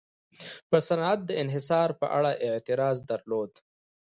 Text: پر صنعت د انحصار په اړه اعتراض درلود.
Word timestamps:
پر 0.69 0.79
صنعت 0.87 1.19
د 1.25 1.31
انحصار 1.43 1.89
په 1.99 2.05
اړه 2.17 2.31
اعتراض 2.47 2.97
درلود. 3.11 3.51